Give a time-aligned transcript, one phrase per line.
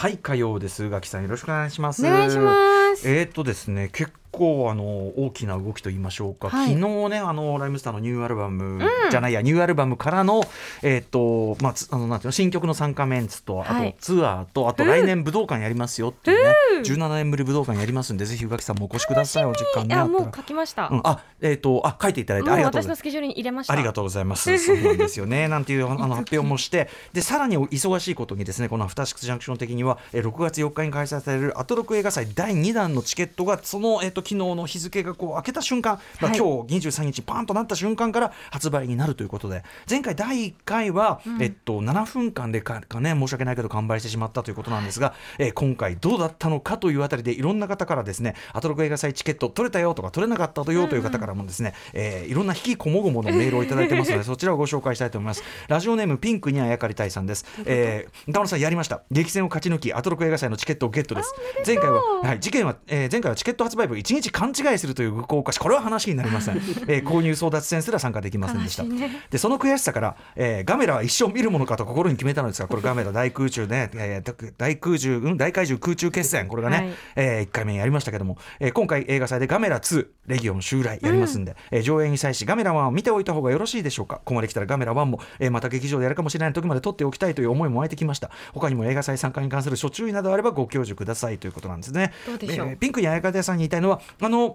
[0.00, 0.82] はい火曜です。
[0.82, 2.06] 宇垣さんよろしくお願いします。
[2.06, 3.06] お願いします。
[3.06, 4.10] えーっとですね結
[4.40, 4.84] 構あの
[5.18, 6.74] 大きな動きと言いましょうか、はい。
[6.74, 8.80] 昨日ねあのライムスターのニューアルバム、
[9.10, 10.42] じゃないやニューアルバムからの
[10.82, 13.88] えーっとまあつあのなんていうの新曲の参加メンツと、はい。
[13.90, 16.54] あとツアーとあと来年武道館やりますよっていうね、
[16.84, 22.96] 17年ぶり武道館やりますんでぜひ宇垣さんもお越しくださいお時間ねあもう書きました、うん、あえーっとあ書いていただいてありがとうございます。
[22.96, 23.72] 私のスケジュールに入れました。
[23.74, 24.58] ありがとうございます。
[24.58, 25.48] そうなんですよね。
[25.48, 55.42] なんていうあの発表もして、でさらに忙しいことにですね、このアフターシックスジャンクション的には、えー6月4日に開催されるアトロク映画祭第2弾のチケットがそのえっ、と昨日の日付がこう開けた瞬間、まあ、はい今日23日パンとなった瞬間から発売になるということで、前回第1回は、えっと7分間でかかね申し訳ないけど完売してしまったということなんですが、えー今回どうだったのかというあたりでいろんな方からですね、アトロク映画祭チケット取れたよとか取れなかったよという方からもですね、えーいろんな引きこもごものメールをいただいてますので、 そちらをご紹介したいと思います。
[55.66, 57.44] ラジオネームピンクにあやかりたいさんです。
[57.64, 59.02] えー、歌丸さんやりました。
[59.10, 61.34] 激戦を勝ち抜き、アトロク映画祭のチケットをゲットです。
[61.66, 66.56] 前回は、はい、事件は、えー前回はチケット発売日を1日勘違いするという愚行を犯し、これは話になりません。
[66.88, 68.82] えー購入争奪戦すら参加できませんでした。
[68.84, 69.22] ね。
[69.30, 76.46] でその悔しさから、えーガメラは一生見るものかと心に決めたのですが これガメラ大空中ね、えー大空中、うん、大怪獣空中決戦。
[76.48, 84.16] これがね、はいえ1回目にやりましたけども、えー今回映画祭でガメラ2レギオン襲来やりますんで、えー上映に際しガメラ1を見ておいた方がよろしいでしょうか。
[84.16, 88.30] ここまで来たらガメラ1も、えーまた劇場でやるかもしれない時まで撮っておきたいという思いも湧いてきました。
[88.52, 92.12] 他にも映画祭参加に関する諸注意などあればご教授くださいということなんですね。
[92.26, 92.68] どうでしょう？
[92.68, 94.54] えーピンクにあやかてさんに言いたいのはあの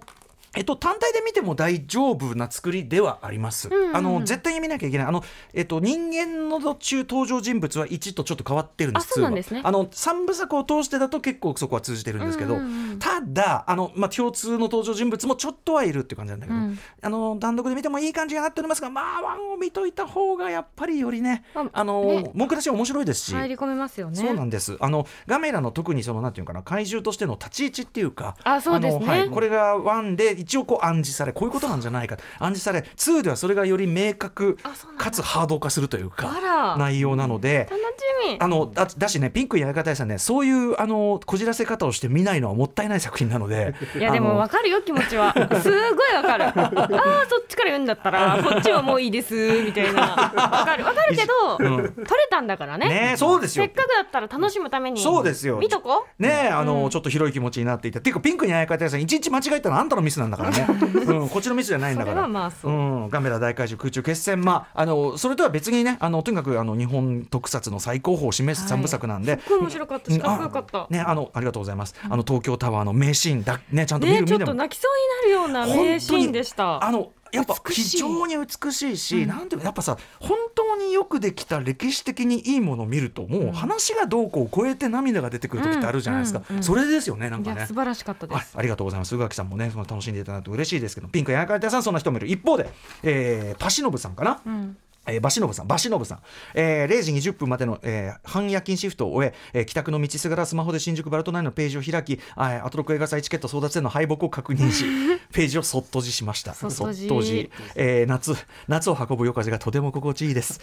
[0.55, 3.69] えっと、単体で見ても大丈夫な作りではあります。
[3.93, 5.07] あの絶対に見なきゃいけない。
[5.07, 5.23] あの、
[5.53, 9.03] えっと、人間の途中登場人物は1とちょっと変わってるんです。
[9.11, 23.33] あそうなんですねあの三部作を通してだと結構そこは通じてるんですけど、うんうんうんただあの、まあ、共通の登場人物もちょっとはいるっていう感じなんだけど、うんあの単独で見てもいい感じになっておりますがまあワンを見といた方がやっぱりよりね、まああのね文句出し面白いですし。
[23.33, 24.77] 入り込めますよねそうなんです。
[24.79, 32.17] あのガメラの特にそのなんていうかな怪獣としての立ち位置っていうか、あそうですねのはい、これがワンで一応こう暗示されこういうことなんじゃないか。
[32.37, 34.57] 暗示され2ではそれがより明確
[34.97, 36.77] かつハード化するというあから。
[36.77, 37.67] 内容なので。
[37.69, 37.83] 楽し
[38.29, 38.37] み。
[38.39, 43.73] あのだだしねピンクやり方さんねそういうあのこじらせ方をして見ないのはもったいない作品なので。
[43.97, 45.33] いやでも分かるよ気持ちは。
[45.33, 46.45] すごい分かる。
[46.45, 49.33] ああそっちから言うんだったら こっちはもういいです
[49.63, 50.31] みたいな。
[50.35, 50.83] 分かる。
[50.83, 51.77] 分かるけど、うん。
[51.77, 52.87] 取れたんだからね。
[52.87, 53.65] ねそうですよ。
[53.65, 55.57] せっかくだったら楽しむためにそうですよ。
[55.57, 57.99] 見とこねあの、ちょっと広い気持ちになっていた。
[57.99, 60.67] っていうかピンクにあやかたさん一日間違えたのはあんたのミスなんだからね、
[61.07, 62.27] うん、こっちのミスじゃないんだから。
[62.27, 62.71] まあそう。
[62.71, 64.41] うん、ガメラ大怪獣空中決戦。
[64.41, 70.11] まああのそれとは別にねあのとにかくあの日本特撮の最高峰を示す三部作なんで、すっごい面白かった。
[70.11, 70.79] しかっこよかった。
[70.79, 76.83] あねあのありがとうございます、あの東京タワーの名シーンだねちゃんと見る、ねちょっと泣きそうになるような名シーンでした。
[76.83, 79.49] あのやっぱ非常に美しいし、なん。
[79.49, 86.57] ていうのやっぱさ本当によくできた歴史的にいいものを見るともう話がどうこうを超えて涙が出てくる時ってあるじゃないですか、うんうん。
[86.57, 87.61] うんそれですよねなんいかね。
[87.61, 88.51] や素晴らしかったです。
[88.55, 89.15] あありがとうございます。
[89.15, 92.27] 宇垣さんもねその楽しんでいただいて嬉しいですけどピンクやかてさんそんな人もいる。
[92.27, 92.69] 一方で、
[93.03, 94.77] えーパシノブさんかな、うん
[95.07, 96.19] えー、バシノブさん、バシノブさん、
[96.53, 104.85] えー、0時20分までの、えー、半夜勤シフトを終ええー帰宅の道すがらスマホで新宿バルトナインのページを開き、アトロク映画祭チケット争奪戦の敗北を確認し、
[105.33, 106.53] ページをそっとじしました。
[106.53, 108.35] そっとじそっとじえー夏、
[108.67, 110.59] 夏を運ぶ夜風がとても心地いいです。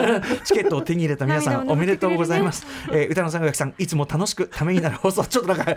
[0.44, 2.66] チケットを手に入れた皆さん、おめでとうござい拭ます。
[2.90, 5.76] えー歌のさん、宇垣さん、いつも楽しくためになる放送、ちょっとなんか、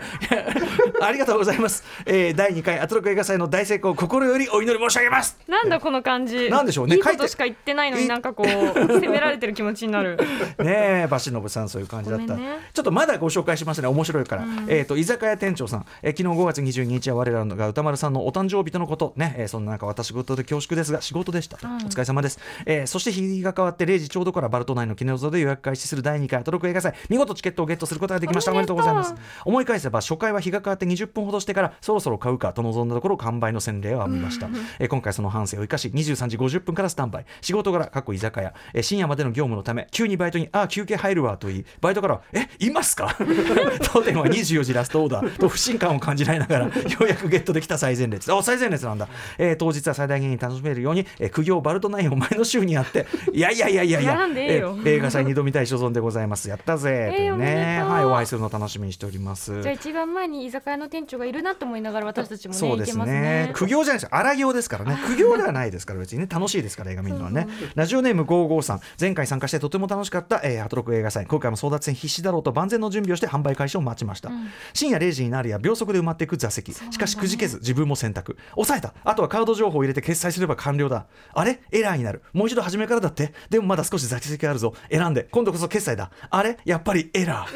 [1.00, 1.84] ありがとうございます。
[2.06, 5.38] えー、第2回アトロク映画祭の大成功、心よりお祈り申し上げます。
[5.46, 10.16] なんだこの感じなんでしょうねいいことしか言ってないのにいなんかこう責められてる気持ちになる
[10.58, 12.34] ねえ、バシノブさん、そういう感じだった。
[12.34, 14.44] ねちょっとまだご紹介しますね、面白いから。
[14.66, 22.40] えっ、と、居酒屋店長さん、えー昨日5月22日は我らが歌丸さんのお誕生日とのこと、ね、えーそんな中、私事で恐縮ですが、仕事でしたと、お疲れ様です。
[22.66, 28.50] えーそして日付が変わって0時ちょうどからバルトナインの記念像で予約開始する第2回アトロク映画祭、見事チケットをゲットすることができました。
[28.50, 29.14] おめでとうございます。
[29.44, 34.48] 思い返せば、初回は日が変わって20分ほどしてから、そろそろ買うかと望んだところ、完売の洗礼を浴びました。
[34.78, 37.24] えー今回その反省を生かし、23時50分からスタンバイ。
[37.42, 43.16] 仕事柄、過去居酒屋、えー深夜までの業務のため急にバイトに「あ休憩入るわ」と言いバイトからは「えいますか?
[43.92, 45.36] 」当店は24時ラストオーダー。
[45.38, 48.32] と不信感を感じられながらようやくゲットできた最前列。
[48.32, 49.08] あ最前列なんだ、
[49.38, 53.06] えー当日は最大限に楽しめるように、えー苦行バルトナインを前の週にやって。
[53.32, 56.48] いやいやいやいやいやえ映画祭に挑みたい所存でございます。
[56.48, 57.82] やったぜ、えーね。
[57.82, 59.62] はいお会いするのを楽しみにしております。
[59.62, 63.04] じゃあ一番前に居酒屋の店長がいるなと思いながら私たちもねそうですね。
[63.04, 63.50] ね。
[63.54, 64.02] 苦行じゃないです。
[64.04, 64.98] よ荒行ですからね。
[65.06, 66.26] 苦行ではないですから別にね。
[66.30, 67.46] 楽しいですから映画見るのはね。
[67.74, 68.80] ラジオネーム55さん。
[68.98, 71.26] 前回参加してとても楽しかった、えー、ハトロク映画祭。
[71.26, 74.30] 今回も争奪戦必死だろうと万全の準備をして販売開始を待ちました、
[74.72, 76.72] 深夜0時になるや秒速で埋まっていく座席。
[76.72, 78.36] しかしくじけず自分も選択。
[78.54, 78.94] 抑えた。
[79.02, 81.06] あとはカード情報を入れて決済すれば完了だ。
[81.34, 81.60] あれ？
[81.72, 82.22] エラーになる。
[82.32, 83.34] もう一度初めからだって。
[83.50, 84.72] でもまだ少し座席あるぞ。
[84.88, 85.24] 選んで。
[85.24, 86.12] 今度こそ決済だ。
[86.30, 86.58] あれ？
[86.64, 87.48] やっぱりエラー、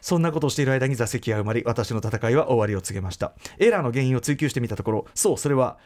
[0.00, 3.32] そんなことをしている間に座席が埋まり私の戦いは終わりを告げました。
[3.58, 5.06] エラーの原因を追求してみたところ。
[5.16, 5.78] そうそれは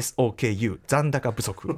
[0.00, 1.76] ZANDAKABUSOKU 残高不足。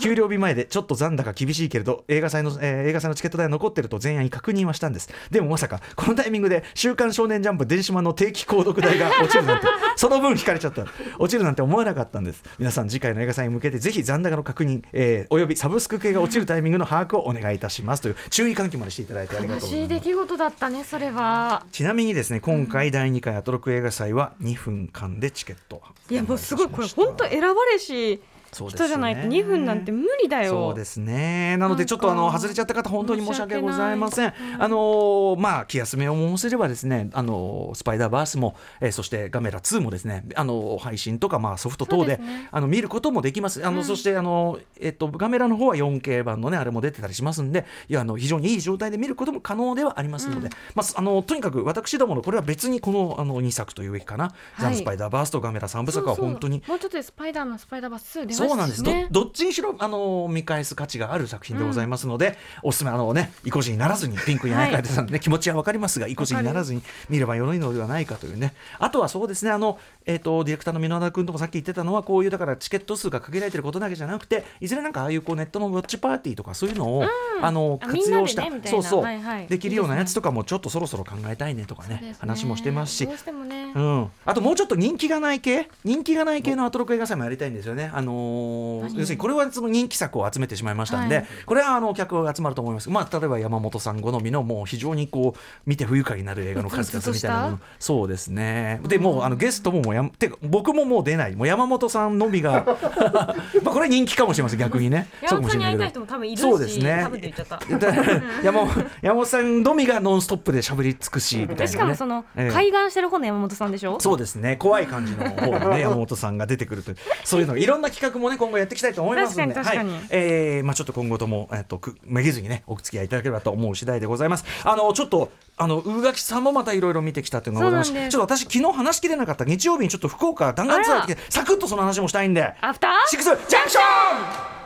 [0.00, 5.08] 給料日前でちょっと残高厳しいけれど映画祭の、えー映画祭のチケット代は残ってると前夜に確認はしたんです。
[5.30, 9.66] でもまさかこのタイミングで「週刊少年ジャンプ」電子版の定期購読代が落ちるなんて
[9.96, 10.86] その分引かれちゃった。
[11.18, 12.42] 落ちるなんて思わなかったんです。
[12.58, 18.02] 皆さん次回の映画祭に向けてぜひ残高の確認、えーおよびサブスク系が落ちるタイミングの把握をお願いいたします。
[18.02, 19.92] という注意喚起までしていただいてありが悲とうございます。
[19.92, 21.64] しい出来事だったねそれは。
[21.72, 28.20] ちなみにですね今回第2回アトロク映画祭は2分間でチケットいやもうすごいこれ本当選ばれし
[28.68, 30.52] 人じゃないと2分なんて無理だよ。
[30.52, 31.56] そうですね。
[31.58, 34.34] なのでちょっとあの外れちゃった方本当に申し訳ございません。
[34.58, 42.48] あのーまあ気休めを申せればですねあのースパイダーバースも、えーそしてガメラ2もですねあのー配信とかまあソフト等でね。
[42.50, 43.66] あの見ることもできます。
[43.66, 68.54] あの、そしてあのえっとガメラの方は 4K 版のねあれも出てたりしますんでいやあの非常にいい状態で見ることも可能ではありますので、まああのとにかく私どものこれは別にこのあの2作というべきかな、ザ・スパイダーバースとガメラ3部作は本当にもうちょっとでスパイダーマンスパイダーバース2出そうなんです、どどっちにしろあの見返す価値がある作品でございますので、おすすめあのね意固地にならずにピンクにあやかれてたんでね、気持ちはわかりますが意固地にならずに見ればよいのではないかというね。
[68.78, 77.04] あとはそうですねあの、えー、とディレクターの箕輪田君ともさっき言ってたのはこういうだからチケット数が限られてることだけじゃなくていずれなんかああいうこうネットのウォッチパーティーとかそういうのを、
[77.42, 79.04] あのあ活用したそうそう、
[79.48, 83.06] できるようなやつとかもちょっとそろそろ考えたいねとかね話もしてますし。
[83.06, 83.72] どうしてもね。
[83.74, 87.90] うん、あともうちょっと人気がない系人気がない系のアトロク映画祭もやりたいんですよね。
[87.92, 91.26] あのー何要するにこれはその人気作を集めてしまいましたんで、はい。
[91.46, 92.90] これはあのお客が集まると思います。
[92.90, 97.60] まあ例えば山本さん好みのもう非常にこう見て不愉快になる映画の数々みたいなもの。
[97.78, 98.80] そうですね。
[98.86, 101.36] でもうあのゲストももうやんてか僕ももう出ない。
[101.36, 102.64] もう山本さんのみが
[103.62, 105.08] まあこれ人気かもしれません逆にね。
[105.22, 107.06] 山本さんに会いたい人も多分いるしそうですね。
[108.42, 111.68] 山本さんのみがノンストップで喋り尽くしみたいな、ね。
[111.68, 112.52] しかもその、ええ。
[112.52, 113.98] 開眼してる方の山本さんでしょ？
[114.00, 114.56] そうですね。
[114.56, 116.96] 怖い感じの方のね山本さんが出てくるという。
[117.24, 119.78] そういうのいろんな企画もね今後やっていきたいと思いますのではい。
[120.10, 124.44] えーまあ、ちょっと今後とも、えっとくめげずにねお付き合いいただければと思う次第でございます。
[124.64, 132.54] あのちょっとあの宇垣さんもまたいろいろ見てきたっていうのがございましてちょっと私昨日話しきれなかった日曜日にちょっと福岡弾丸ツアー行ってきてサクッとその話もしたいんで。
[132.60, 134.65] アフターシックスジャンクション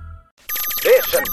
[1.11, 1.25] junction.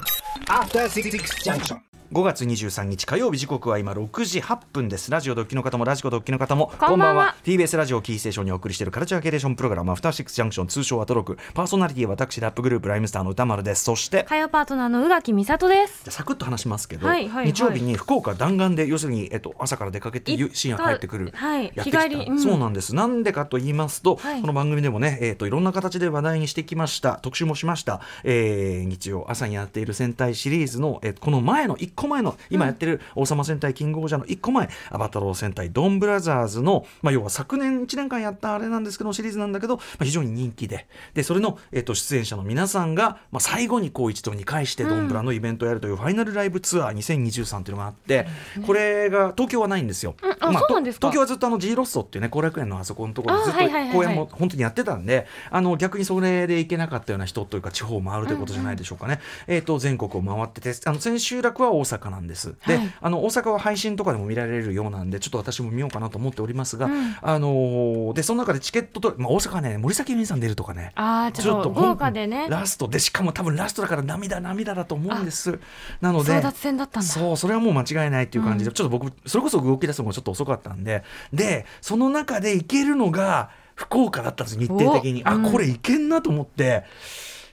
[0.49, 1.88] After 6 junction.
[2.11, 5.11] 5月23日火曜日時刻は今6時8分です。
[5.11, 7.37] ラジオドッキの方もラジコドッキの方もこんばんは。
[7.45, 13.85] TBS ラジオキーステーションにお送りしているカルチャーキュレーションプログラムアフターシックスジャンクション通称アトロクパーソナリティは私ラップグループライムスターの歌丸です。
[13.85, 16.05] そして火曜パートナーの宇垣美里です。
[16.05, 17.47] じゃあサクッと話しますけど、はいはいはい。
[17.53, 22.05] 日曜日に福岡弾丸で要するに、えっと、朝から出かけて深夜帰ってくる、はいやってきた。
[22.05, 22.41] 日帰りうん。
[22.41, 22.95] そうなんです。
[22.95, 24.41] なんでかと言いますと、はい。
[24.41, 27.19] この番組でもね、えっといろんな形で話題にしてきました。
[27.21, 40.87] 特集もしました、えー日曜朝にやっている戦隊シリーズの、えこの前の1個前の今やってる王様戦隊キングオージャーの1個前アバタロー戦隊ドンブラザーズの、まあ、要は昨年1年間やったあれなんですけどシリーズなんだけど、まあ、非常に人気で。
[41.15, 48.27] でそれの、えっと出演者の皆さんが、まあ、最後にこう一堂に会してドンブラのイベントをやるというファイナルライブツアー2023っていうのがあって、
[48.67, 50.15] これが東京はないんですよ。
[50.21, 53.59] 東京はずっとあの G ロッソっていうね後楽園のあそこのところでずっと
[53.93, 62.55] 公演も本当にやってたんであの逆にそれで行けなかったような人というか地方を回るということじゃないでしょうかね、えー、と全国を回っててあの千秋楽は大阪なんです。
[62.67, 62.95] で、はい。
[63.01, 67.17] あの大阪は配信とかでも見られるようなんでちょっと私も見ようかなと思っておりますが、うん。
[67.21, 72.47] あのーでその中でチケットと、まあ、大阪はね森崎ウィンさん出るとかねああちょっと豪華でね。
[72.49, 75.59] ラストでしかも多分ラストだから涙涙だと思うんです。
[76.01, 77.09] なので争奪戦だったんだ。
[77.09, 81.03] そうそれはもう間違いないっていう感じで、ちょっと僕それこそ動き出すのがちょっと遅かったんで
[81.33, 85.23] でその中で行けるのが福岡だったんです日程的に。
[85.25, 86.85] あこれ行けんなと思って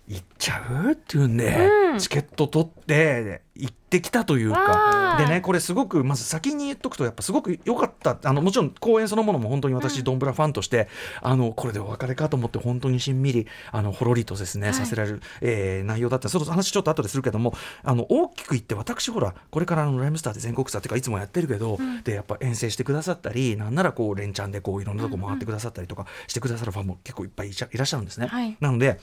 [0.07, 0.91] 行っちゃう？
[0.91, 1.99] っていうんで、うん。
[1.99, 5.25] チケット取って行ってきたというわかー。
[5.25, 8.17] でねこれすごくまず先に言っとくとやっぱすごく良かった。
[8.23, 10.89] あのもちろん公演そのものも本当に私、ドンブラファンとして
[11.21, 14.75] あのこれでお別れかと思って本当にしんみりあのほろりとですね、はい。
[14.75, 16.29] させられる、えー内容だった。
[16.29, 28.27] その話ちょっと後でするけどもあの大きく言って私ほらこれからあのライムスターで全国ツアーっていうかいつもやってるけど、でやっぱ遠征してくださったりなんならこう連チャンでこういろんなとこ回ってくださったりとかしてくださるファンも結構いっぱいいらっしゃるんですね。
[28.27, 28.57] はい。
[28.59, 28.99] なので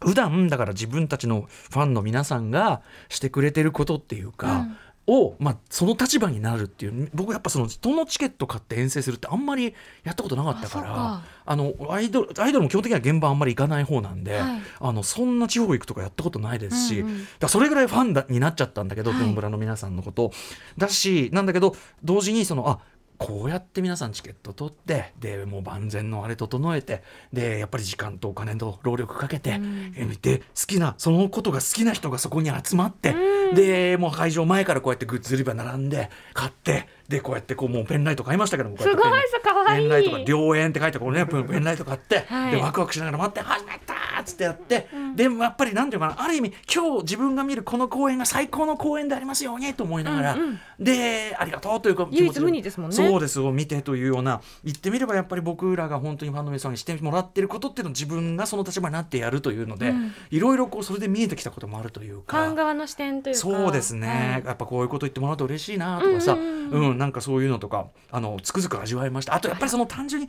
[0.00, 4.66] 普段だから自分たちのファンの皆さんがしてくれてることっていうか、
[5.08, 9.74] を、まあ、その立場になるっていう僕やっぱその人のチケット買って遠征するってあんまり
[10.04, 14.60] やったことなかったからああのアイドルアイドルも基本的には現場あんまり行かない方なんで、はい。
[14.80, 17.18] あのそんな地方行くとかやったことないですし、うんうん。
[17.20, 19.20] だからそれぐらいファンだになっちゃったんだけど、はい。
[19.20, 20.30] ドンブラの皆さんのこと。
[20.76, 21.74] だしなんだけど
[22.04, 22.80] 同時にそのあ
[23.18, 29.60] こうやって皆さんチケット取ってでもう万全のあれ整えてでやっぱり時間とお金と労力かけて、
[29.96, 33.14] えで好きなそのことが好きな人がそこに集まって、
[33.54, 39.80] でもう会場前からこうやってグッズ売り場並んで買ってでこうやってこうもうペンライト買いましたけどもすごいさかわいい。
[39.80, 42.50] ペンライトが良縁って書いてこうねペンライト買って、はい。
[42.50, 50.36] でワクワクしながら待って始まったーっつってやって、でもやっぱりなんていうかなある意味今日自分が見るこの公演が最高の公演でありますようにと思いながら、
[50.78, 52.96] でありがとうというか唯一無二ですもんね。
[52.96, 59.94] そうですを見てというような言ってみればやっぱり僕らが本当にファンの皆さんにしてもらってることっていうのを自分がその立場になってやるというので、
[60.30, 62.36] いろいろこうそれで見えてきたこともあるというフか。
[62.36, 63.40] ァン側の視点というか。
[63.40, 69.34] そうですね、やっぱこういうこと言ってもらうと嬉しいなとかさ、うんなんかそういうのとかあのつくづく味わいました。
[69.34, 70.28] あとやっぱりその単純に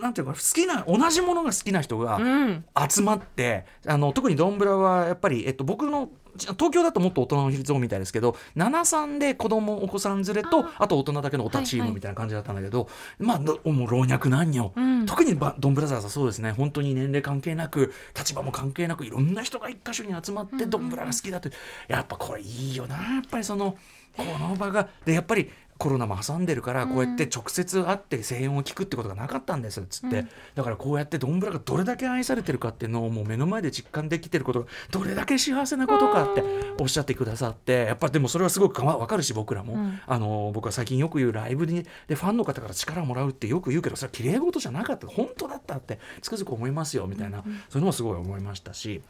[0.00, 2.64] なんていうか好きな同じものが好きな人がうん。
[2.88, 11.90] 集まって、あの特にドンブラはやっぱり、えっと、僕の東京だともっと大人の比率みたいですけど73で子供お子さん連れとあと大人だけのオタチーはいはい。
[11.90, 15.06] ムみたいな感じだったんだけど、まあどもう老若男女、うん。
[15.06, 16.52] 特にバドンブラザーズはそうですね。
[16.52, 21.52] 本当に年齢関係なく立場も関係なくいろんな人が一箇所に集まってドンブラが好きだという。
[21.88, 22.96] やっぱこれいいよな。
[22.96, 23.76] やっぱりその
[24.24, 36.44] この場がでやっぱりコロナも挟んでるからこうやって直接会って声援を聞くってことがなかったんですっつって、だからこうやってドンブラがどれだけ愛されてるかっていうのをもう目の前で実感できてることがどれだけ幸せなことかって
[36.78, 45.06] おっしゃってくださってやっぱりでもそれはすごくかわかるし僕らも、あの僕は最近よく言うライブにでファンの方から力をもらうってよく言うけどそれは綺麗事じゃなかった。
[45.06, 49.00] 本当だったってつくづく思いますよみたいな、そういうのもすごい思いましたし。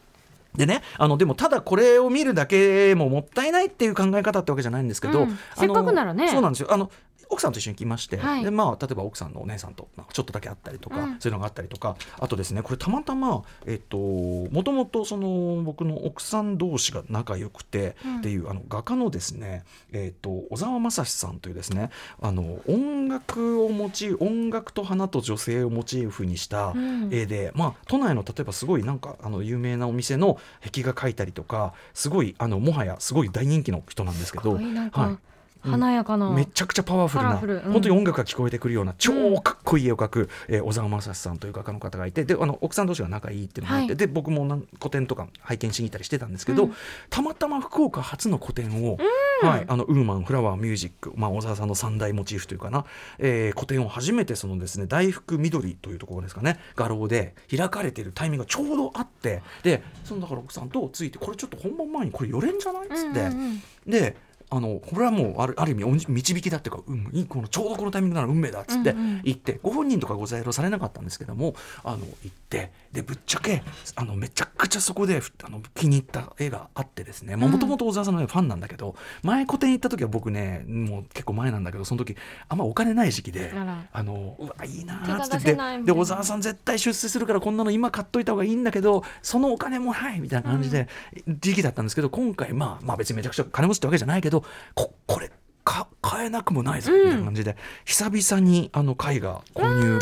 [0.56, 5.38] でね、あのでもただこれを見るだけももったいないっていう考え方ってわけじゃないんですけど、うん。
[5.56, 6.28] せっかくならね。
[6.28, 6.72] そうなんですよ。
[6.72, 6.90] あの
[7.30, 8.44] 奥さんと一緒に来まして、はい。
[8.44, 11.20] でまあ、例えば奥さんのお姉さんとちょっとだけ会ったりとか、うん。
[11.20, 27.08] そういうのがあったりとかあとですねこれたまたま、えっと、もともとその僕の奥さん同士が仲良くて、っていうあの画家のですね、えっと、小沢正史さんというですねあの音楽をモチ音楽と花と女性をモチーフにしたん。
[27.12, 34.54] 絵で、まあ、都内の例えばすごいなんかあの有名なお店の壁画描いたりとかすごいあのもはやすごい大人気の人なんですけど。
[34.54, 35.29] はい
[35.62, 37.54] 華やかな、めちゃくちゃパワフルなフル。
[37.56, 37.72] うん。
[37.72, 43.96] 本当に音楽が聞こえてくるような超かっこいい絵を描く、えー小沢正史さんという画家の方がいてであの奥さん同士が仲いいっていうのがあって、はい。
[43.96, 46.74] で僕もなん個展とか拝見しに行ったりしてたんですけど、うん。
[47.08, 48.98] たまたま福岡初の個展を、
[49.42, 52.84] はい、あのウーマンフラワーミュージック、まあ、小沢さんの三大モチーフというかな、
[53.18, 62.86] えー個展を初めてそのですね大福緑というところですかね画廊で開かれているタイミングがちょうどあってでそのだから奥さんとついてこれちょっと本番前にこれ寄れんじゃない？
[62.86, 63.20] っつって。
[63.20, 63.62] うんうんうん。
[63.86, 64.16] で
[64.50, 69.20] あのこれはもうあるある意味お導きだっていうか、うん、このちょうどこのタイミングなら運命だっつってうんうん。
[69.22, 71.54] 行って、ご本人とかご在労されなかったんですけども
[71.84, 73.62] あの行ってでぶっちゃけ
[73.94, 82.16] あのめちゃくちゃそこであの気に入った絵があってですねもともと小沢さんの絵ファンなんだけど、前個展行った時は僕ねもう結構前なんだけどその時
[82.48, 83.52] あんまお金ない時期で
[83.92, 85.54] あのうわいいなっつって
[85.84, 90.88] で小沢さん絶対出世するからこんなの今買っといた方がいいんだけどそのお金もないみたいな感じで、
[91.28, 94.39] 時期だったんですけど今回まあまあ別にめちゃくちゃ金持ちってわけじゃないけど
[94.74, 95.30] ここれ
[95.64, 99.98] か買えなくもないぞみたいな感じで、久々にあの絵画購入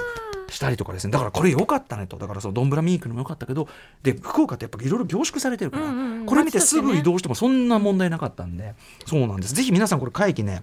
[0.48, 1.10] したりとかですね。
[1.10, 2.16] だからこれ良かったねと。
[2.16, 3.68] だからそのドンブラミークのも良かったけど
[4.02, 6.26] で福岡ってやっぱいろいろ凝縮されてるから、うんうんうん。
[6.26, 8.74] これ見てすぐ移動してもそんな問題なかったんで。
[9.06, 9.54] そうなんです。
[9.54, 10.62] ぜひ皆さんこれ会期ね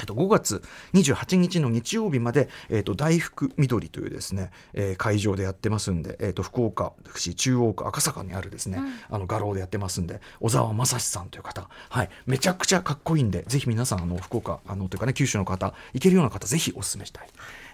[0.00, 0.62] えっと、5月
[0.94, 8.78] 28日の日曜日まで、えっと、大福緑というですね、えー会場でやってますんで、えっと、福岡市中央区赤坂にあるですね、
[9.08, 17.28] あの画廊でやってますんで小沢正史さんという方、はい、めちゃくちゃかっこいいんでぜひ皆さんあの福岡あのというかね九州の方行けるような方ぜひお勧めしたい。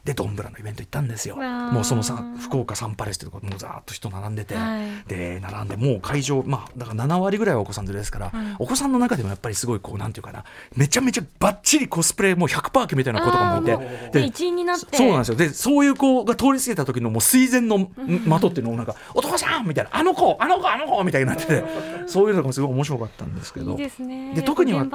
[0.06, 1.34] でドンブラのイベント行ったんですよ。
[1.34, 4.88] もうそのさ福岡サンパレスってところもうざーっと人並んでて、はい。
[5.08, 10.44] で並んでもう会場まあだから7割ぐらいはお子さん連れですから、お子さんの中でもやっぱりすごいこうなんていうかな
[10.76, 14.20] めちゃめちゃバッチリコスプレもう100%決めたような子とかもいて。
[14.20, 14.96] で一員になって。
[14.96, 15.34] そうなんですよ。
[15.36, 17.90] でそういう子が通り過ぎた時のもう垂涎の
[18.40, 21.64] 的っていうのをなんか「お父さん!」みたいな「あの子あの子あの子!」みたいになってて。
[22.06, 23.72] そういうのがすごい面白かったんですけど。
[23.72, 24.86] いいで特には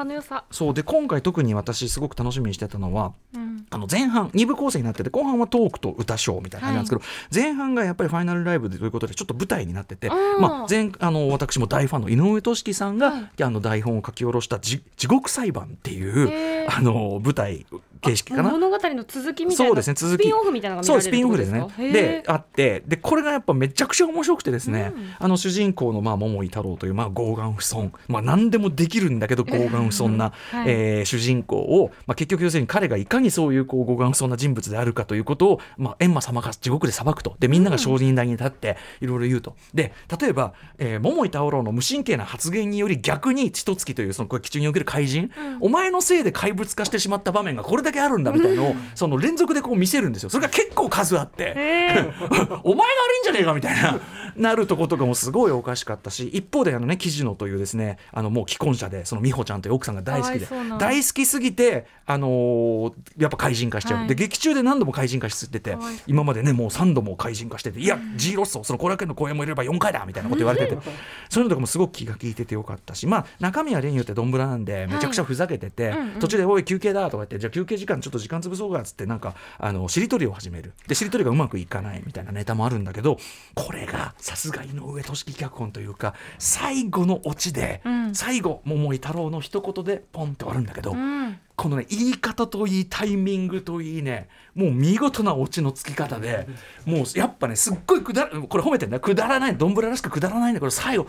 [0.52, 0.74] そう。
[0.74, 7.02] で今回特に私すごく楽しみにしてたのはうん、あの前半2部構成になってて後半はトークと歌ショーみたいな感じなんですけど、
[7.34, 13.44] 前半がやっぱりファイナルライブでということでちょっと舞台になっててまあ、前あの私も大ファンの井上俊樹さんが、はい。
[13.44, 17.66] あの台本を書き下ろしたじ「地獄裁判」っていう、あの舞台
[18.02, 18.50] 形式かな。
[18.50, 19.70] 物語の続きみたいな。
[19.70, 20.24] そうですね続き。
[20.24, 21.68] スピンオフみたいなのが見そうスピンオフですね。
[21.78, 25.10] でかあってでこれがやっぱめちゃくちゃ面白くてですね、うん。
[25.20, 30.66] あの主人公のまあ桃井太郎というまあ傲顔不遜まあ何でもできるんだけど傲顔不遜な、はい。
[30.68, 37.36] えー主人公を、まあ、結局要するに彼がいかにそういうこう傲顔不遜な人物であるかということを、まあ、閻魔様が地獄で裁くと。
[37.40, 39.56] でみんなが証人台に立っていろいろ言うと。
[39.74, 50.30] で例えば、えー桃井太郎の無神経な発言により逆に千と月というそのこれ基中における怪人、お前のせいで怪物化してしまった場面がこれだけあるんだみたいなのを、その連続でこう見せるんですよ。
[50.30, 51.54] それが結構数あって。
[51.56, 54.00] へ お前が悪いんじゃねえかみたいな。
[54.36, 60.48] なるとことかもすごいおかしかったし一方であのね記事のというですねあのもう既婚者でその美穂ちゃんという奥さんが大好きで
[60.80, 64.08] 大好きすぎてあのーやっぱ怪人化しちゃう、はい。
[64.08, 70.82] で劇中で何度も怪人化してて今までねもう3度も怪人化してていや G ロッソその後楽園の公演も入れれば4回だみたいなこと言われてて
[71.30, 80.74] そういうのとかもすごく気が利いててよかったしまあ中身は例によってどんぶらなんでめちゃくちゃふざけてて、うんうん途中で「おい休憩だ」とか言って「じゃあ休憩時間ちょっと時間潰そうか」っつってなんかあのしりとりを始める。
[80.88, 83.18] でしりとりがうまくいかないみたいなネタもあるんだけど
[83.56, 88.16] これがさすが井上俊樹脚本というか最後のオチで、うん。
[88.16, 91.40] 最後桃井太郎の一言でポンって終わるんだけど、うん。
[91.56, 96.48] このね言い方といいタイミングといいねもう見事なオチのつき方で
[96.86, 98.96] もうやっぱねすっごいくだらこれ褒めてんだ。
[98.96, 101.08] よくだらないどんぶららしくくだらないんだけど最後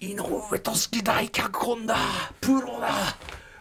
[0.00, 1.96] 井上俊樹大脚本だ
[2.40, 2.88] プロだ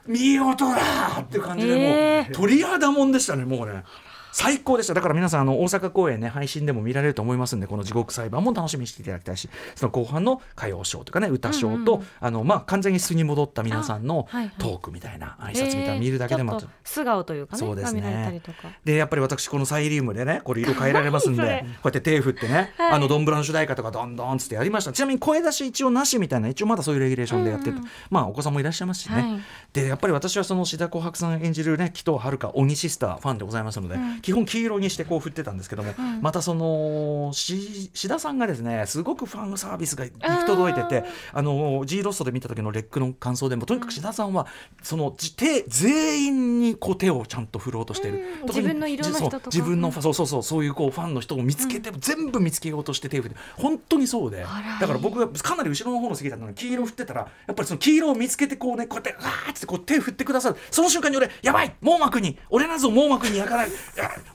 [0.10, 3.84] 見事だっていう感じでもう、鳥肌もんでしたねもうね。
[4.32, 4.94] 最高でした。
[4.94, 18.42] だから皆さんあの大阪公演ね配信でも見られると思いますんでこの地獄裁判も楽しみにしていただきたいしその後半の歌謡ショーとかね歌ショーと、あのまあ完全に素に戻った皆さんのトークみたいな挨拶みたいなの見るだけでまたちょっと素顔というかねそうですね。
[18.84, 22.92] でやっぱり私このサイリウムでねこれ色変えられますんで こう何やって手振ってね、 はい。
[22.94, 24.92] あのドンブラの主題歌とかどんどんっつってやりました。
[24.92, 29.42] ちなみに声出し一応なしみたいな一応まだそういうレギュレーションでやってると、まあお子さんもいらっしゃいますしね、はい。
[29.74, 41.04] でやっぱり私はその志田琥珀さん演じるね紀藤遥鬼シスターファンでございますので、基本黄色にしてこう振ってたんですけども、またそのし志田さんがですねすごくファンサービスが行き届いてて
[41.34, 44.48] あの G ロストで見た時のレックの感想でもとにかく志田さんは
[44.82, 48.48] そのじ手全員にこう手をちゃんと振ろうとしている、うん。
[48.48, 49.42] 自分の色の人とか。
[49.46, 54.46] 自分のそうそうそうそういうこうファンの人を見つけて、全部見つけようとして手を振って本当にそうで
[54.80, 60.58] だから僕がかなり後ろの方の席だったのに黄色振ってたらやっぱりその黄色を見つけてこうねこうやってわーってこう手振ってくださる。
[60.72, 63.70] その瞬間に俺やばい網膜に俺なぞ網膜に焼かない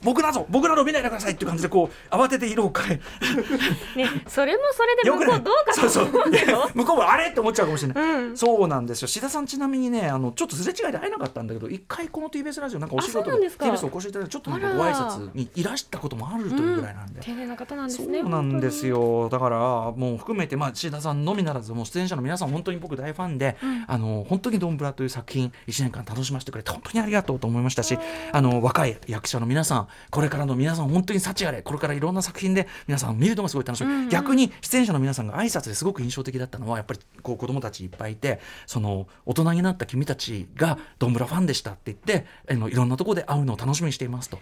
[0.03, 2.99] 僕なぞ僕など見ないでくださいっていう感じでこう慌てて色を変え
[3.97, 6.25] ねそれもそれで向こうどうかとそうそう。
[6.73, 8.37] 向こうはあれって思っちゃうかもしれない、うん。
[8.37, 9.07] そうなんですよ。
[9.07, 19.29] 志田さんちなみにねあのちょっとすれ違いで会えなかったんだけど一回この TBS ラジオなんかお仕事で TBS お越しいただいてちょっとご挨拶にいらしたこともあるというぐらいなんで、丁寧な方なんですそねうなんですよ。
[19.29, 23.57] だからもう含めて、まあ、志田さんのみならずもう出演者の皆さん本当に僕大ファンで、
[23.87, 27.97] あの本当に「ドンブラ」という作品1年間楽しませてくれて本当にありがとうと思いましたし
[28.31, 44.39] あの若い役者の皆さんこれからの皆さん本当に幸あれこれからいろんな作品で皆さん見るのがすごい楽しみ、逆に出演者の皆さんが挨拶ですごく印象的だったのはやっぱりこう子供たちいっぱいいてその大人になった君たちが「ドンブラファンでした」って言ってあのいろんなところで会うのを楽しみにしていますと。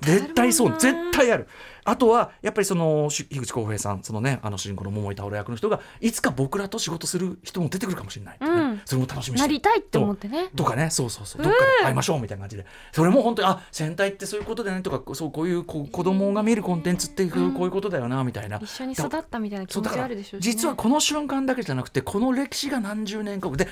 [0.00, 1.48] 絶対そう絶対ある。
[1.84, 8.80] あとはやっぱりそのし樋口浩平さんそのねあの主人公の桃井薫役の人がいつか僕らと仕事する人も出てくるかもしれないね、うん。
[8.84, 10.48] それも楽しみにしてなりたいって思ってね。
[10.54, 11.42] とかねそうそうそう。
[11.42, 12.66] どっかで会いましょうみたいな感じで。
[12.92, 18.58] それも本当にあ戦隊ってそういうことだよねとかそうこういうこう子供が見るコンテンツってこうこういうことだよなみたいな。
[18.62, 20.52] 一緒に育ったみたいな気持ちあるでしょうしね。
[20.52, 23.66] 実はこの瞬間だけじゃなくてこの歴史が何十年かで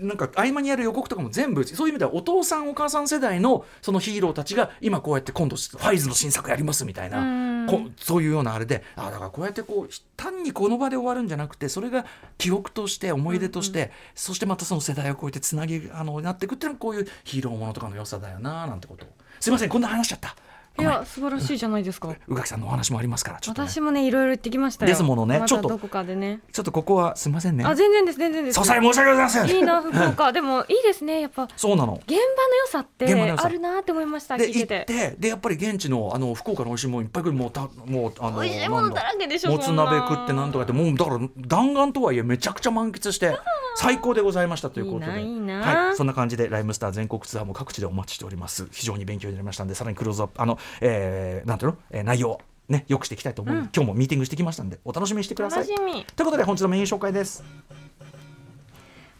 [0.00, 12.06] なんか合間にやる予告とかも全部そういう意味ではお父さんお母さん世代のそのヒーローたちが今こうやって今度ファイズの新作やりますみたいなこそういうようなあれであだからこうやってこう単にこの場で終わるんじゃなくてそれが
[12.38, 19.08] 記憶として思い出として、そしてまたその世代を超えてつなぎあのなっていくっていうのがこういうヒーローものとかの良さだよななんてことを。
[19.40, 20.36] すいませんこんな話しちゃった
[20.78, 22.14] いや素晴らしいじゃないですか。
[22.26, 24.88] 宇垣さんのお話もありますからちょっと、ね、私もねいろいろ言ってきましたよ。
[24.88, 25.38] ですものね。
[25.38, 25.68] まちょっと。
[25.68, 26.40] たどこかでね。
[26.52, 27.64] ちょっとここはすいませんね。
[27.64, 28.56] あ全然です全然です。
[28.56, 30.32] ささい申し訳ございませんいいな福岡。
[30.32, 31.48] でもいいですねやっぱ。
[31.56, 31.94] そうなの。
[32.06, 43.38] 現場の良さってあるなって思いましたで行って聞いててでやっぱり現地のあの福岡の美味しいものいっぱい来るもうたもうあの美味しいものだらけでしょもつ鍋食ってなんとかってもうだから弾丸とはいえめちゃくちゃ満喫して
[43.76, 45.10] 最高でございましたということで。
[45.10, 48.68] はい、そんな感じでライムスター全国ツアーも各地でお待ちしております。
[48.70, 55.68] 非常に勉強になりましたんでさらにクローズアップあの、えー、なんていうの、えー内容をねよくしていきたいと思う、今日もミーティングしてきましたんでお楽しみにしてください。
[55.68, 56.04] 楽しみ。
[56.16, 57.44] ということで本日のメイン紹介です。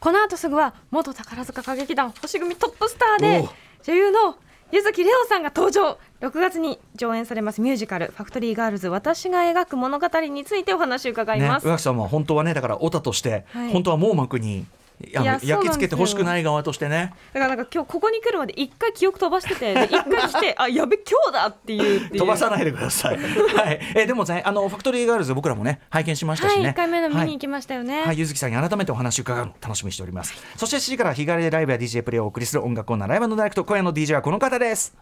[0.00, 3.48] この後すぐは元宝塚歌劇団星組トップスターおでう。
[3.84, 4.36] 女優の
[4.72, 5.98] 柚木レオさんが登場。
[6.20, 13.72] 6月に上演されますミュージカル「ファクトリーガールズ私が描く物語」についてお話を伺いね、ます、宇垣さんは本当はねだからオタとして、はい。
[13.72, 14.64] 本当は網膜に
[15.00, 23.16] 焼き付けてほしくない側としてねだからなんか今日ここに来るまで一回記憶飛ばしててで一回来てあやべ今日だっていう飛ばさないでください。
[23.56, 26.70] はい、えーでもね、あの Factory Girls 僕らもね拝見しましたはいしね。
[26.70, 30.34] 1回目の見に行ききましたよね、はい、ゆずきさんに改めてお話を伺うの楽しみにしております。
[30.56, 34.94] そして7時から日帰りでライブや DJ プレイをお送りする音楽コーナー Live & Direct 今夜の DJ はこの方です。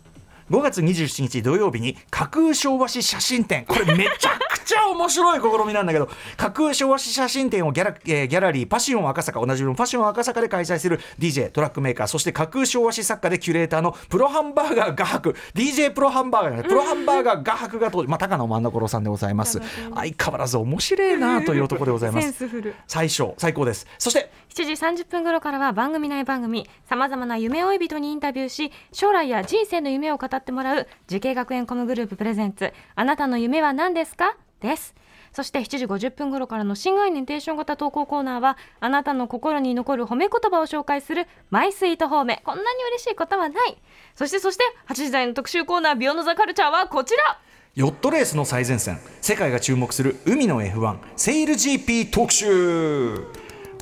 [0.50, 19.60] 5月27日土曜日に架空昭和史写真展これめちゃくちゃ面白い試みなんだけど架空昭和史写真展をギャラ,、えーギャラリーパシオン赤坂おなじみのパシオン赤坂で開催する DJ トラックメーカーそして架空昭和史作家でキュレーターのプロハンバーガー画伯 DJ プロハンバーガープロハンバーガー画伯が登場、まあ、高野政所さんでございます。
[19.94, 22.20] 相変わらず面白いなという男でございます。
[22.20, 22.74] センスフル。
[22.86, 23.86] 最小最高です。
[23.98, 32.72] そして7時30分頃からは番組内番組さまざまな夢追い人にインタビューし将来や人生の夢を語ってもらう滋慶学園 COMグループプレゼンツ。
[32.94, 34.36] あなたの夢は何ですか？
[34.62, 34.94] です。
[35.32, 42.42] そして7時50分頃からの新概念テーション型投稿コーナーはあなたの心に残る褒め言葉を紹介するマイスイート褒め。
[42.44, 43.78] こんなに嬉しいことはない。
[44.14, 47.38] そしてそして8時台の特集コーナー Beyond the Culture はこちら。
[47.74, 48.98] ヨットレースの最前線。
[49.22, 53.26] 世界が注目する海の F1 セイル GP 特集。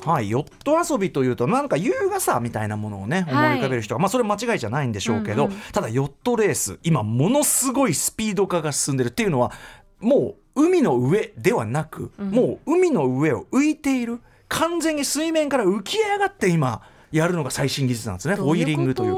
[0.05, 9.51] はい、ヨット遊びというとなんか優雅さみたいなものをね思い浮かべる人が、まあそれ間違いじゃないんでしょうけど、ただヨットレース今ものすごいスピード化が進んでるっていうのは
[9.99, 18.35] もう海の上ではなく、もう海の上を浮いている完全に水面から浮き上がって今やるのが最新技術なんですね。
[18.39, 19.15] オイリングという。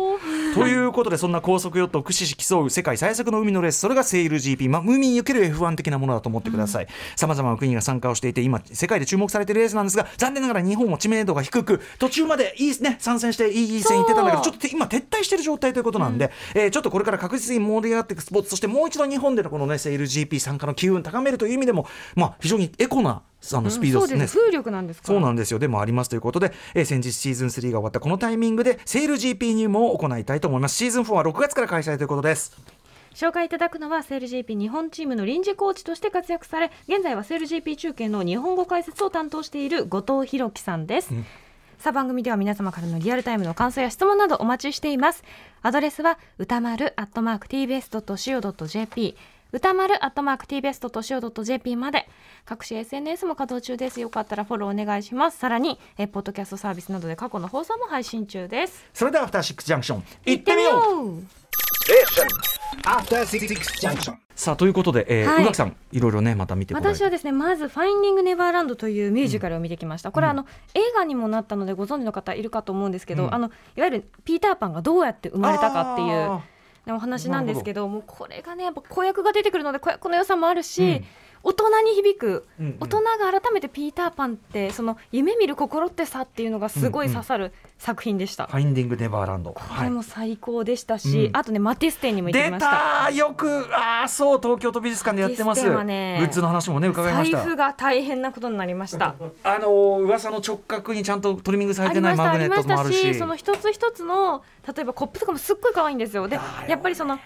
[0.56, 6.88] ということでそんな高速ヨットを駆使し競う世界最速の海のレースそれがセイル GP、まあ、海における F1 的なものだと思ってください。
[7.16, 24.38] さまざまな国が参加をしていて今世界で注目されているレースなんですが残念ながら日本は知名度が低く途中までいいね参戦していいいい線いってたんだけどちょっと今撤退している状態ということなんで、えーちょっとこれから確実に盛り上がっていくスポーツそしてもう一度日本でのこのねセイル GP 参加の機運高めるという意味でも、まあ、非常にエコなあのスピードね、です。
[24.38, 25.08] 風力なんですか？
[25.08, 25.60] そうなんですよ。
[25.60, 30.75] でもありますということで、えー先日シーズン3が終わったこのタイミングでセール GP 入門を行いたいと思います。
[30.75, 32.56] シーズン4は6月から開催ということです。
[33.13, 41.10] 紹介いただくのはセール GP 日本チームの臨時コーチとして活躍され現在はセール GP 中継の日本語解説を担当している後藤弘樹さんです、
[41.77, 45.23] さあ番組では皆様からのリアルタイムの感想や質問などお待ちしています。
[45.62, 49.15] アドレスは歌丸アットマーク tbs.co.jp
[49.54, 52.10] 歌丸アットマーク tbs.co.jp まで。
[52.44, 54.02] 各種 SNS も稼働中です。
[54.02, 55.38] よかったらフォローお願いします。
[55.38, 58.84] さらにえポッドキャストサービスなどで過去の放送も配信中です。
[58.96, 60.00] それではアフターシックスジャンクション。
[60.00, 60.72] 行行ってみよ
[61.04, 61.20] う。
[61.20, 61.24] う
[62.84, 63.48] After Six
[63.80, 64.16] Junction.
[64.36, 65.44] さあということで、えーはい。
[65.44, 73.34] 宇垣さんいろいろねまた見てこられて私はですねまず「ファインディング・ネバーランド」というミュージカルを見てきました、これあの映画にもなったのでご存知の方いるかと思うんですけど、うん。
[73.36, 76.42] あのいわゆるピーター・パンがどうやって生まれたかっていうあ
[76.88, 81.06] お話なんですけどもうこれがねやっぱ子役が出てくるので子役の良さもあるし、うん
[81.45, 82.77] 大人に響く、うんうん。
[82.79, 89.51] 大人が改めてピーター・パンってその夢見る心ってさっていうのがすごい刺さる作品でした、ファインディングネバーランド。
[89.51, 89.84] こはい。
[89.86, 91.38] れも最高でしたし、うん。
[91.38, 93.06] あとねマティス展にも行ってました。
[93.08, 95.67] たよくああそう東京都美術館でやってます。
[95.67, 97.38] はねグッズの話もね伺いました。
[97.39, 99.15] 財布が大変なことになりました。
[99.43, 103.12] あのー噂の直角にちゃんとトリミングされてないマグネットもあるし。
[103.12, 106.27] たその一つ一つの例えばコップとかもすっごい可愛いんですよ。
[106.27, 107.19] でやっぱりその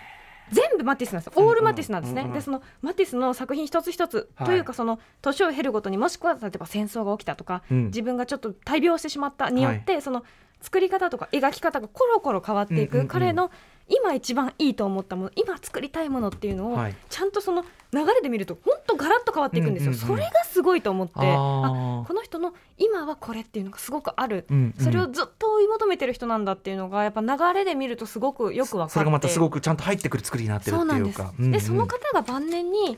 [0.52, 1.46] 全部マティスなんですよ。
[1.46, 4.48] オールマティスなんですね、うんうんでそのマティスの作品一つ一つはい。
[4.48, 7.86] というかその年を経るごとにもしくは例えば戦争が起きたとか、うん。
[7.86, 10.24] 自分がちょっと大病してしまったによって、その
[10.62, 13.52] 作り方とか描き方がコロコロ変わっていく、彼の
[13.90, 16.96] 今一番いいと思ったもの今作りたいものっていうのを、はい。
[17.10, 20.08] ちゃんとその流れで見ると本当ガラッと変わっていくんですよ、うんうんうん。
[20.08, 21.14] それがすごいと思って。
[21.18, 24.84] あこの人の今はこれっていうのがすごくある、うんうん。
[24.84, 28.94] それをずっと追い求めてる人なんだっていうのがやっぱ流れで見るとすごくよく分かって。
[28.94, 31.52] それがまたすごくちゃんと入ってくる作りになってるってそうないんです、うんうん。
[31.52, 32.98] でその方が晩年に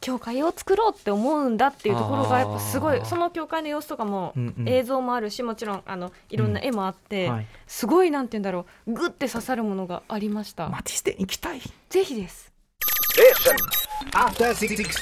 [0.00, 11.60] 教会を作ろうって思うんだっていうところがやっぱすごいその教会の様子とかもうんうん映像もあるしもちろんあのいろんな絵もあって、はいすごいなんて言うんだろうグッて刺さるものがありました、マティステに行きたい。
[11.90, 12.52] ぜひです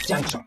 [0.08, 0.46] Junction.